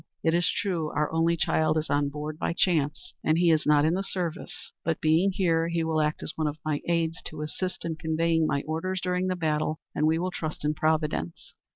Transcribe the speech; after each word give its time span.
It 0.23 0.33
is 0.33 0.49
true 0.49 0.89
our 0.95 1.11
only 1.11 1.37
child 1.37 1.77
is 1.77 1.91
on 1.91 2.09
board 2.09 2.39
by 2.39 2.53
chance, 2.53 3.13
and 3.23 3.37
he 3.37 3.51
is 3.51 3.67
not 3.67 3.85
in 3.85 3.93
the 3.93 4.01
service; 4.01 4.71
but, 4.83 4.99
being 4.99 5.31
here, 5.31 5.67
he 5.67 5.83
will 5.83 6.01
act 6.01 6.23
as 6.23 6.33
one 6.35 6.47
of 6.47 6.57
my 6.65 6.81
aids, 6.89 7.21
to 7.25 7.43
assist 7.43 7.85
in 7.85 7.97
conveying 7.97 8.47
my 8.47 8.63
orders 8.65 8.99
during 8.99 9.27
the 9.27 9.35
battle, 9.35 9.79
and 9.93 10.07
we 10.07 10.17
will 10.17 10.31
trust 10.31 10.65
in 10.65 10.73
Providence." 10.73 11.53